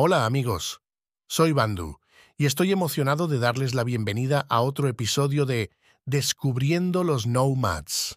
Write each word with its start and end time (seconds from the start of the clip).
Hola 0.00 0.26
amigos, 0.26 0.80
soy 1.28 1.50
Bandu 1.50 1.98
y 2.36 2.46
estoy 2.46 2.70
emocionado 2.70 3.26
de 3.26 3.40
darles 3.40 3.74
la 3.74 3.82
bienvenida 3.82 4.46
a 4.48 4.60
otro 4.60 4.86
episodio 4.86 5.44
de 5.44 5.72
Descubriendo 6.06 7.02
los 7.02 7.26
Nomads. 7.26 8.16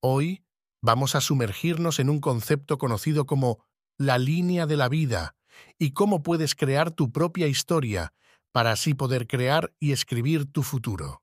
Hoy 0.00 0.42
vamos 0.80 1.14
a 1.14 1.20
sumergirnos 1.20 1.98
en 1.98 2.08
un 2.08 2.18
concepto 2.18 2.78
conocido 2.78 3.26
como 3.26 3.62
la 3.98 4.16
línea 4.16 4.64
de 4.64 4.78
la 4.78 4.88
vida 4.88 5.36
y 5.78 5.90
cómo 5.90 6.22
puedes 6.22 6.54
crear 6.54 6.90
tu 6.90 7.12
propia 7.12 7.46
historia 7.46 8.14
para 8.50 8.72
así 8.72 8.94
poder 8.94 9.26
crear 9.26 9.74
y 9.80 9.92
escribir 9.92 10.50
tu 10.50 10.62
futuro. 10.62 11.22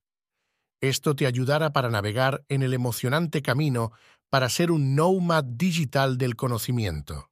Esto 0.82 1.16
te 1.16 1.26
ayudará 1.26 1.74
para 1.74 1.90
navegar 1.90 2.46
en 2.48 2.62
el 2.62 2.76
emocionante 2.76 3.42
camino 3.42 3.92
para 4.30 4.50
ser 4.50 4.70
un 4.70 4.94
nomad 4.94 5.46
digital 5.46 6.20
del 6.20 6.36
conocimiento. 6.36 7.32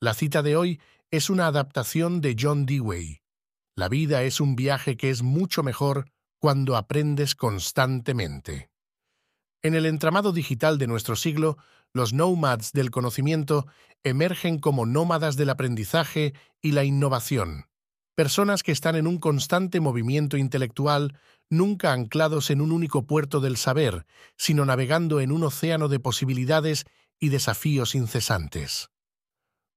La 0.00 0.14
cita 0.14 0.42
de 0.42 0.54
hoy 0.54 0.80
es 1.10 1.30
una 1.30 1.46
adaptación 1.46 2.20
de 2.20 2.36
John 2.38 2.66
Dewey. 2.66 3.20
La 3.74 3.88
vida 3.88 4.24
es 4.24 4.40
un 4.40 4.56
viaje 4.56 4.96
que 4.96 5.08
es 5.10 5.22
mucho 5.22 5.62
mejor 5.62 6.10
cuando 6.38 6.76
aprendes 6.76 7.34
constantemente. 7.34 8.70
En 9.62 9.74
el 9.74 9.86
entramado 9.86 10.32
digital 10.32 10.78
de 10.78 10.86
nuestro 10.86 11.16
siglo, 11.16 11.56
los 11.94 12.12
nomads 12.12 12.72
del 12.72 12.90
conocimiento 12.90 13.66
emergen 14.04 14.58
como 14.58 14.84
nómadas 14.84 15.36
del 15.36 15.50
aprendizaje 15.50 16.34
y 16.60 16.72
la 16.72 16.84
innovación, 16.84 17.64
personas 18.14 18.62
que 18.62 18.72
están 18.72 18.94
en 18.94 19.06
un 19.06 19.18
constante 19.18 19.80
movimiento 19.80 20.36
intelectual, 20.36 21.18
nunca 21.48 21.92
anclados 21.92 22.50
en 22.50 22.60
un 22.60 22.72
único 22.72 23.06
puerto 23.06 23.40
del 23.40 23.56
saber, 23.56 24.04
sino 24.36 24.64
navegando 24.66 25.20
en 25.20 25.32
un 25.32 25.44
océano 25.44 25.88
de 25.88 26.00
posibilidades 26.00 26.84
y 27.18 27.30
desafíos 27.30 27.94
incesantes. 27.94 28.90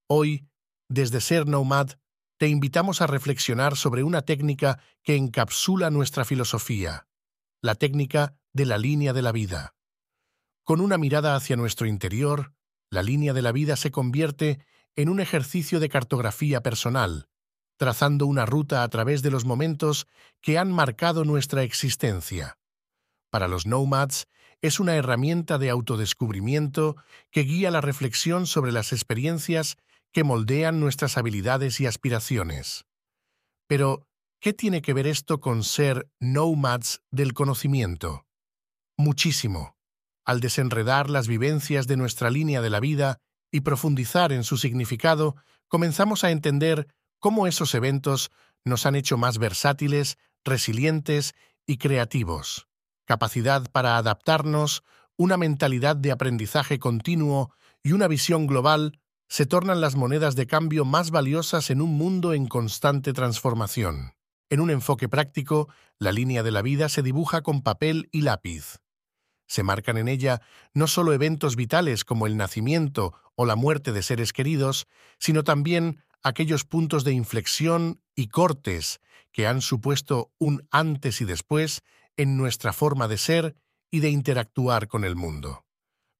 Hoy, 0.08 0.51
desde 0.92 1.22
Ser 1.22 1.48
Nomad, 1.48 1.92
te 2.38 2.48
invitamos 2.48 3.02
a 3.02 3.08
reflexionar 3.08 3.78
sobre 3.78 4.04
una 4.04 4.24
técnica 4.24 4.80
que 5.04 5.16
encapsula 5.16 5.90
nuestra 5.90 6.26
filosofía, 6.26 7.08
la 7.62 7.76
técnica 7.76 8.36
de 8.52 8.66
la 8.66 8.78
línea 8.78 9.14
de 9.14 9.22
la 9.22 9.32
vida. 9.32 9.74
Con 10.64 10.82
una 10.82 10.98
mirada 10.98 11.36
hacia 11.36 11.56
nuestro 11.56 11.88
interior, 11.88 12.54
la 12.90 13.04
línea 13.04 13.32
de 13.34 13.42
la 13.42 13.54
vida 13.54 13.78
se 13.78 13.92
convierte 13.92 14.66
en 14.98 15.08
un 15.08 15.22
ejercicio 15.22 15.80
de 15.80 15.88
cartografía 15.88 16.62
personal, 16.62 17.30
trazando 17.78 18.26
una 18.26 18.46
ruta 18.46 18.84
a 18.84 18.90
través 18.90 19.22
de 19.22 19.32
los 19.32 19.46
momentos 19.46 20.08
que 20.42 20.58
han 20.58 20.72
marcado 20.72 21.24
nuestra 21.24 21.64
existencia. 21.64 22.58
Para 23.30 23.48
los 23.48 23.66
nomads, 23.66 24.28
es 24.62 24.80
una 24.80 24.96
herramienta 24.96 25.58
de 25.58 25.70
autodescubrimiento 25.70 26.98
que 27.32 27.44
guía 27.44 27.72
la 27.72 27.80
reflexión 27.80 28.46
sobre 28.46 28.74
las 28.74 28.92
experiencias 28.92 29.78
que 30.12 30.24
moldean 30.24 30.80
nuestras 30.80 31.18
habilidades 31.18 31.80
y 31.80 31.86
aspiraciones. 31.86 32.86
Pero, 33.68 34.08
¿qué 34.40 34.54
tiene 34.54 34.82
que 34.82 34.94
ver 34.94 35.08
esto 35.08 35.40
con 35.40 35.64
ser 35.64 36.10
nomads 36.20 37.02
del 37.12 37.34
conocimiento? 37.34 38.26
Muchísimo. 38.98 39.78
Al 40.26 40.40
desenredar 40.40 41.10
las 41.10 41.28
vivencias 41.28 41.88
de 41.88 41.98
nuestra 41.98 42.30
línea 42.30 42.62
de 42.62 42.70
la 42.70 42.80
vida 42.80 43.18
y 43.52 43.62
profundizar 43.62 44.32
en 44.32 44.44
su 44.44 44.58
significado, 44.58 45.36
comenzamos 45.68 46.24
a 46.24 46.32
entender 46.32 46.88
cómo 47.20 47.48
esos 47.48 47.74
eventos 47.76 48.32
nos 48.66 48.86
han 48.86 48.96
hecho 48.96 49.18
más 49.18 49.38
versátiles, 49.38 50.18
resilientes 50.44 51.34
y 51.66 51.78
creativos. 51.78 52.68
Capacidad 53.06 53.70
para 53.72 53.98
adaptarnos, 53.98 54.84
una 55.18 55.38
mentalidad 55.38 55.96
de 55.96 56.12
aprendizaje 56.12 56.80
continuo 56.80 57.54
y 57.84 57.94
una 57.94 58.08
visión 58.08 58.48
global 58.48 59.00
se 59.32 59.46
tornan 59.46 59.80
las 59.80 59.96
monedas 59.96 60.36
de 60.36 60.46
cambio 60.46 60.84
más 60.84 61.10
valiosas 61.10 61.70
en 61.70 61.82
un 61.82 61.92
mundo 61.92 62.34
en 62.34 62.48
constante 62.48 63.14
transformación. 63.14 64.12
En 64.50 64.60
un 64.60 64.70
enfoque 64.70 65.08
práctico, 65.08 65.70
la 65.98 66.12
línea 66.12 66.44
de 66.44 66.52
la 66.52 66.62
vida 66.62 66.90
se 66.90 67.02
dibuja 67.02 67.42
con 67.42 67.62
papel 67.62 68.10
y 68.12 68.24
lápiz. 68.24 68.80
Se 69.48 69.64
marcan 69.64 69.96
en 69.96 70.10
ella 70.10 70.42
no 70.74 70.86
solo 70.86 71.14
eventos 71.14 71.56
vitales 71.56 72.04
como 72.04 72.28
el 72.28 72.36
nacimiento 72.36 73.14
o 73.36 73.46
la 73.46 73.56
muerte 73.56 73.94
de 73.94 74.04
seres 74.04 74.34
queridos, 74.34 74.86
sino 75.18 75.46
también 75.46 76.04
aquellos 76.22 76.66
puntos 76.66 77.06
de 77.06 77.14
inflexión 77.14 78.02
y 78.14 78.28
cortes 78.28 79.00
que 79.32 79.48
han 79.48 79.62
supuesto 79.62 80.34
un 80.40 80.68
antes 80.72 81.22
y 81.22 81.26
después 81.26 81.84
en 82.18 82.36
nuestra 82.36 82.74
forma 82.74 83.08
de 83.08 83.18
ser 83.18 83.56
y 83.90 84.02
de 84.02 84.10
interactuar 84.10 84.90
con 84.90 85.06
el 85.06 85.16
mundo. 85.16 85.64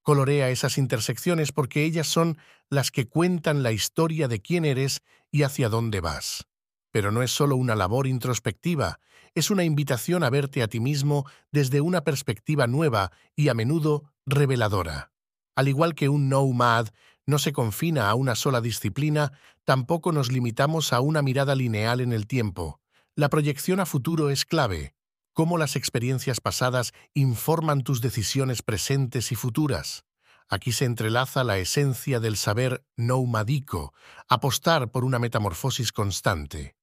Colorea 0.04 0.50
esas 0.50 0.78
intersecciones 0.78 1.52
porque 1.52 1.84
ellas 1.84 2.08
son 2.08 2.38
las 2.70 2.92
que 2.92 3.08
cuentan 3.08 3.64
la 3.64 3.72
historia 3.72 4.28
de 4.28 4.42
quién 4.42 4.66
eres 4.66 5.02
y 5.32 5.44
hacia 5.44 5.70
dónde 5.70 6.02
vas. 6.02 6.48
Pero 6.92 7.12
no 7.12 7.22
es 7.22 7.32
solo 7.32 7.56
una 7.56 7.76
labor 7.76 8.08
introspectiva, 8.08 9.00
es 9.36 9.52
una 9.52 9.64
invitación 9.64 10.24
a 10.24 10.30
verte 10.30 10.64
a 10.64 10.68
ti 10.68 10.80
mismo 10.80 11.26
desde 11.52 11.82
una 11.82 12.04
perspectiva 12.04 12.68
nueva 12.68 13.12
y 13.36 13.50
a 13.50 13.54
menudo 13.54 14.12
reveladora. 14.26 15.12
Al 15.56 15.68
igual 15.68 15.96
que 15.96 16.10
un 16.10 16.30
nomad 16.30 16.88
no 17.26 17.38
se 17.38 17.54
confina 17.54 18.10
a 18.10 18.16
una 18.16 18.36
sola 18.36 18.62
disciplina, 18.62 19.32
tampoco 19.64 20.12
nos 20.12 20.32
limitamos 20.32 20.92
a 20.92 21.02
una 21.02 21.22
mirada 21.22 21.56
lineal 21.56 22.02
en 22.02 22.12
el 22.12 22.28
tiempo. 22.28 22.82
La 23.16 23.30
proyección 23.30 23.80
a 23.80 23.86
futuro 23.86 24.30
es 24.30 24.46
clave, 24.46 24.96
cómo 25.34 25.58
las 25.58 25.76
experiencias 25.76 26.42
pasadas 26.42 26.94
informan 27.14 27.84
tus 27.84 28.02
decisiones 28.02 28.62
presentes 28.62 29.32
y 29.32 29.36
futuras. 29.36 30.04
Aquí 30.50 30.74
se 30.74 30.86
entrelaza 30.86 31.44
la 31.44 31.58
esencia 31.58 32.20
del 32.20 32.36
saber 32.36 32.84
noumadico, 32.98 33.94
apostar 34.28 34.92
por 34.92 35.06
una 35.06 35.18
metamorfosis 35.18 35.94
constante. 35.94 36.76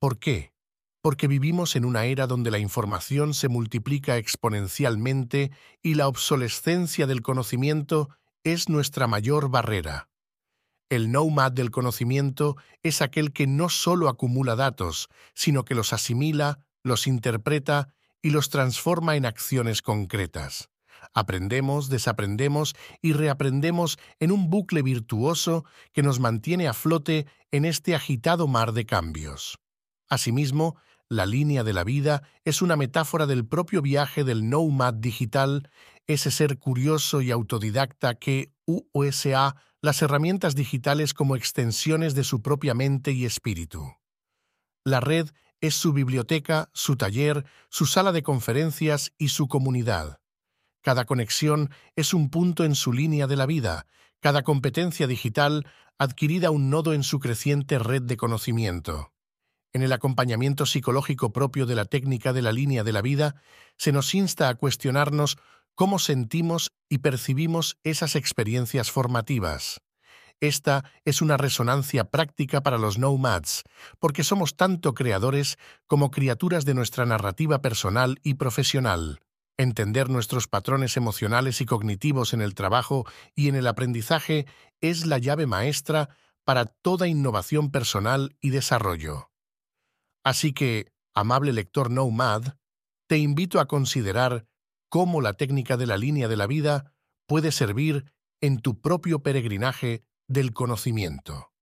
¿Por 0.00 0.18
qué? 0.18 0.52
Porque 1.02 1.28
vivimos 1.28 1.76
en 1.76 1.84
una 1.84 2.06
era 2.06 2.26
donde 2.26 2.50
la 2.50 2.58
información 2.58 3.32
se 3.32 3.48
multiplica 3.48 4.16
exponencialmente 4.16 5.52
y 5.82 5.94
la 5.94 6.08
obsolescencia 6.08 7.06
del 7.06 7.22
conocimiento 7.22 8.08
es 8.42 8.68
nuestra 8.68 9.06
mayor 9.06 9.50
barrera. 9.50 10.08
El 10.88 11.10
nomad 11.10 11.52
del 11.52 11.70
conocimiento 11.70 12.56
es 12.82 13.02
aquel 13.02 13.32
que 13.32 13.46
no 13.46 13.68
solo 13.68 14.08
acumula 14.08 14.54
datos, 14.54 15.08
sino 15.34 15.64
que 15.64 15.74
los 15.74 15.92
asimila, 15.92 16.60
los 16.86 17.06
interpreta 17.06 17.88
y 18.22 18.30
los 18.30 18.48
transforma 18.48 19.16
en 19.16 19.26
acciones 19.26 19.82
concretas. 19.82 20.70
Aprendemos, 21.14 21.88
desaprendemos 21.88 22.74
y 23.02 23.12
reaprendemos 23.12 23.98
en 24.18 24.32
un 24.32 24.50
bucle 24.50 24.82
virtuoso 24.82 25.64
que 25.92 26.02
nos 26.02 26.20
mantiene 26.20 26.68
a 26.68 26.72
flote 26.72 27.26
en 27.50 27.64
este 27.64 27.94
agitado 27.94 28.48
mar 28.48 28.72
de 28.72 28.86
cambios. 28.86 29.58
Asimismo, 30.08 30.76
la 31.08 31.26
línea 31.26 31.62
de 31.62 31.72
la 31.72 31.84
vida 31.84 32.22
es 32.44 32.62
una 32.62 32.76
metáfora 32.76 33.26
del 33.26 33.46
propio 33.46 33.82
viaje 33.82 34.24
del 34.24 34.48
nomad 34.48 34.94
digital, 34.94 35.70
ese 36.06 36.30
ser 36.30 36.58
curioso 36.58 37.20
y 37.20 37.30
autodidacta 37.30 38.14
que 38.16 38.52
USA 38.66 39.56
las 39.82 40.02
herramientas 40.02 40.56
digitales 40.56 41.14
como 41.14 41.36
extensiones 41.36 42.14
de 42.14 42.24
su 42.24 42.42
propia 42.42 42.74
mente 42.74 43.12
y 43.12 43.24
espíritu. 43.24 43.92
La 44.84 45.00
red 45.00 45.30
es 45.60 45.74
su 45.74 45.92
biblioteca, 45.92 46.70
su 46.72 46.96
taller, 46.96 47.44
su 47.68 47.86
sala 47.86 48.12
de 48.12 48.22
conferencias 48.22 49.12
y 49.18 49.28
su 49.28 49.48
comunidad. 49.48 50.20
Cada 50.82 51.04
conexión 51.04 51.70
es 51.96 52.14
un 52.14 52.30
punto 52.30 52.64
en 52.64 52.74
su 52.74 52.92
línea 52.92 53.26
de 53.26 53.36
la 53.36 53.46
vida, 53.46 53.86
cada 54.20 54.42
competencia 54.42 55.06
digital 55.06 55.66
adquirida 55.98 56.50
un 56.50 56.70
nodo 56.70 56.92
en 56.92 57.02
su 57.02 57.18
creciente 57.18 57.78
red 57.78 58.02
de 58.02 58.16
conocimiento. 58.16 59.12
En 59.72 59.82
el 59.82 59.92
acompañamiento 59.92 60.64
psicológico 60.64 61.32
propio 61.32 61.66
de 61.66 61.74
la 61.74 61.84
técnica 61.84 62.32
de 62.32 62.42
la 62.42 62.52
línea 62.52 62.84
de 62.84 62.92
la 62.92 63.02
vida, 63.02 63.42
se 63.76 63.92
nos 63.92 64.14
insta 64.14 64.48
a 64.48 64.54
cuestionarnos 64.54 65.38
cómo 65.74 65.98
sentimos 65.98 66.70
y 66.88 66.98
percibimos 66.98 67.78
esas 67.84 68.16
experiencias 68.16 68.90
formativas. 68.90 69.80
Esta 70.40 70.84
es 71.04 71.22
una 71.22 71.36
resonancia 71.36 72.10
práctica 72.10 72.62
para 72.62 72.76
los 72.76 72.98
nomads, 72.98 73.64
porque 73.98 74.22
somos 74.22 74.56
tanto 74.56 74.94
creadores 74.94 75.56
como 75.86 76.10
criaturas 76.10 76.64
de 76.64 76.74
nuestra 76.74 77.06
narrativa 77.06 77.62
personal 77.62 78.18
y 78.22 78.34
profesional. 78.34 79.20
Entender 79.56 80.10
nuestros 80.10 80.48
patrones 80.48 80.98
emocionales 80.98 81.62
y 81.62 81.66
cognitivos 81.66 82.34
en 82.34 82.42
el 82.42 82.54
trabajo 82.54 83.06
y 83.34 83.48
en 83.48 83.54
el 83.54 83.66
aprendizaje 83.66 84.46
es 84.82 85.06
la 85.06 85.16
llave 85.16 85.46
maestra 85.46 86.10
para 86.44 86.66
toda 86.66 87.08
innovación 87.08 87.70
personal 87.70 88.36
y 88.40 88.50
desarrollo. 88.50 89.30
Así 90.22 90.52
que, 90.52 90.92
amable 91.14 91.54
lector 91.54 91.90
Nomad, 91.90 92.56
te 93.08 93.16
invito 93.16 93.58
a 93.58 93.66
considerar 93.66 94.46
cómo 94.90 95.22
la 95.22 95.32
técnica 95.32 95.78
de 95.78 95.86
la 95.86 95.96
línea 95.96 96.28
de 96.28 96.36
la 96.36 96.46
vida 96.46 96.92
puede 97.26 97.52
servir 97.52 98.12
en 98.42 98.58
tu 98.60 98.80
propio 98.80 99.22
peregrinaje 99.22 100.02
del 100.28 100.52
conocimiento. 100.52 101.52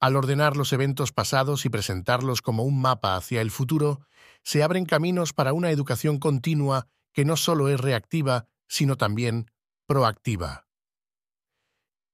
Al 0.00 0.16
ordenar 0.16 0.56
los 0.56 0.72
eventos 0.72 1.12
pasados 1.12 1.64
y 1.64 1.68
presentarlos 1.68 2.42
como 2.42 2.64
un 2.64 2.80
mapa 2.80 3.16
hacia 3.16 3.40
el 3.40 3.50
futuro, 3.50 4.00
se 4.42 4.62
abren 4.62 4.84
caminos 4.84 5.32
para 5.32 5.52
una 5.52 5.70
educación 5.70 6.18
continua 6.18 6.88
que 7.12 7.24
no 7.24 7.36
solo 7.36 7.68
es 7.68 7.80
reactiva, 7.80 8.48
sino 8.66 8.96
también 8.96 9.50
proactiva. 9.86 10.66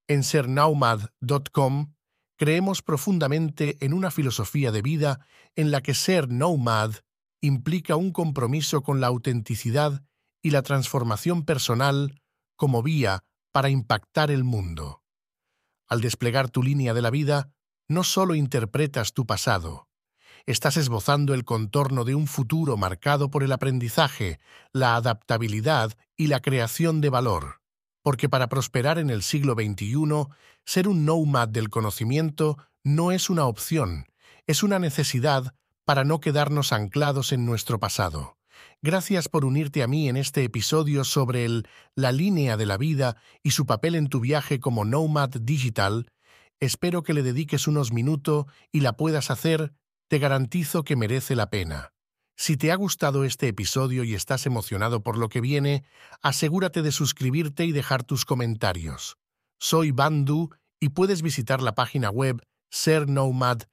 En 0.06 0.22
sernaumad.com 0.22 1.94
creemos 2.36 2.82
profundamente 2.82 3.76
en 3.80 3.92
una 3.92 4.10
filosofía 4.10 4.70
de 4.72 4.82
vida 4.82 5.26
en 5.56 5.70
la 5.70 5.80
que 5.80 5.94
ser 5.94 6.28
nomad 6.30 6.94
implica 7.40 7.96
un 7.96 8.12
compromiso 8.12 8.82
con 8.82 9.00
la 9.00 9.06
autenticidad 9.06 10.04
y 10.42 10.50
la 10.50 10.62
transformación 10.62 11.44
personal 11.44 12.20
como 12.56 12.82
vía 12.82 13.24
para 13.52 13.70
impactar 13.70 14.30
el 14.30 14.44
mundo. 14.44 15.02
Al 15.88 16.00
desplegar 16.00 16.50
tu 16.50 16.62
línea 16.62 16.94
de 16.94 17.02
la 17.02 17.10
vida, 17.10 17.50
no 17.88 18.04
solo 18.04 18.34
interpretas 18.34 19.14
tu 19.14 19.26
pasado, 19.26 19.88
estás 20.48 20.78
esbozando 20.78 21.34
el 21.34 21.44
contorno 21.44 22.04
de 22.04 22.14
un 22.14 22.26
futuro 22.26 22.78
marcado 22.78 23.30
por 23.30 23.42
el 23.42 23.52
aprendizaje, 23.52 24.40
la 24.72 24.96
adaptabilidad 24.96 25.92
y 26.16 26.28
la 26.28 26.40
creación 26.40 27.02
de 27.02 27.10
valor. 27.10 27.60
Porque 28.02 28.30
para 28.30 28.48
prosperar 28.48 28.98
en 28.98 29.10
el 29.10 29.22
siglo 29.22 29.52
XXI, 29.52 30.28
ser 30.64 30.88
un 30.88 31.04
nomad 31.04 31.48
del 31.48 31.68
conocimiento 31.68 32.56
no 32.82 33.12
es 33.12 33.28
una 33.28 33.44
opción, 33.44 34.06
es 34.46 34.62
una 34.62 34.78
necesidad 34.78 35.54
para 35.84 36.04
no 36.04 36.18
quedarnos 36.18 36.72
anclados 36.72 37.32
en 37.32 37.44
nuestro 37.44 37.78
pasado. 37.78 38.37
Gracias 38.82 39.28
por 39.28 39.44
unirte 39.44 39.82
a 39.82 39.88
mí 39.88 40.08
en 40.08 40.16
este 40.16 40.44
episodio 40.44 41.04
sobre 41.04 41.44
el, 41.44 41.66
la 41.94 42.12
línea 42.12 42.56
de 42.56 42.66
la 42.66 42.76
vida 42.76 43.16
y 43.42 43.50
su 43.50 43.66
papel 43.66 43.94
en 43.94 44.08
tu 44.08 44.20
viaje 44.20 44.60
como 44.60 44.84
nomad 44.84 45.30
digital. 45.30 46.10
Espero 46.60 47.02
que 47.02 47.14
le 47.14 47.22
dediques 47.22 47.66
unos 47.66 47.92
minutos 47.92 48.46
y 48.72 48.80
la 48.80 48.94
puedas 48.94 49.30
hacer, 49.30 49.72
te 50.08 50.18
garantizo 50.18 50.84
que 50.84 50.96
merece 50.96 51.36
la 51.36 51.50
pena. 51.50 51.92
Si 52.36 52.56
te 52.56 52.70
ha 52.70 52.76
gustado 52.76 53.24
este 53.24 53.48
episodio 53.48 54.04
y 54.04 54.14
estás 54.14 54.46
emocionado 54.46 55.02
por 55.02 55.18
lo 55.18 55.28
que 55.28 55.40
viene, 55.40 55.82
asegúrate 56.22 56.82
de 56.82 56.92
suscribirte 56.92 57.64
y 57.64 57.72
dejar 57.72 58.04
tus 58.04 58.24
comentarios. 58.24 59.16
Soy 59.58 59.90
Bandu 59.90 60.50
y 60.78 60.90
puedes 60.90 61.22
visitar 61.22 61.60
la 61.60 61.74
página 61.74 62.10
web 62.10 62.40
sernomad.com 62.70 63.66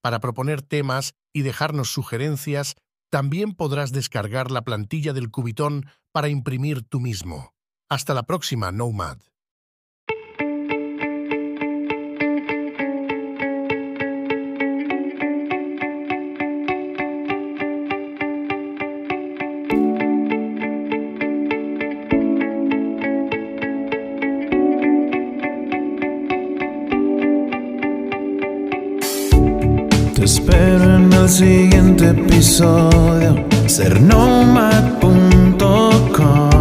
para 0.00 0.20
proponer 0.20 0.62
temas 0.62 1.14
y 1.34 1.42
dejarnos 1.42 1.92
sugerencias 1.92 2.76
también 3.10 3.54
podrás 3.54 3.92
descargar 3.92 4.50
la 4.50 4.62
plantilla 4.62 5.12
del 5.12 5.30
Cubitón 5.30 5.86
para 6.12 6.28
imprimir 6.28 6.82
tú 6.82 7.00
mismo. 7.00 7.54
Hasta 7.88 8.14
la 8.14 8.24
próxima, 8.24 8.70
Nomad. 8.72 9.18
espero 30.28 30.96
en 30.96 31.10
el 31.10 31.28
siguiente 31.28 32.10
episodio. 32.10 33.46
sernomad.com 33.66 36.57